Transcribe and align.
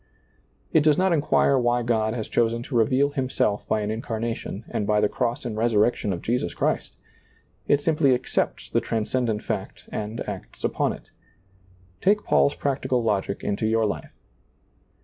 It 0.73 0.81
does 0.83 0.97
not 0.97 1.13
inquire 1.13 1.59
why 1.59 1.83
God 1.83 2.15
has 2.15 2.27
chosen 2.27 2.63
to 2.63 2.75
reveal 2.75 3.11
Himself 3.11 3.67
by 3.67 3.81
an 3.81 3.91
incarnation, 3.91 4.65
and 4.67 4.87
by 4.87 4.99
the 4.99 5.07
cross 5.07 5.45
and 5.45 5.55
resurrection 5.55 6.11
of 6.11 6.23
Jesus 6.23 6.55
Christ? 6.55 6.95
It 7.67 7.83
simply 7.83 8.15
accepts 8.15 8.71
the 8.71 8.81
trans 8.81 9.11
cendent 9.11 9.43
fact 9.43 9.83
and 9.91 10.27
acts 10.27 10.63
upon 10.63 10.93
it. 10.93 11.11
Take 12.01 12.23
Paul's 12.23 12.55
practical 12.55 13.03
logic 13.03 13.43
into 13.43 13.67
your 13.67 13.85
life. 13.85 14.11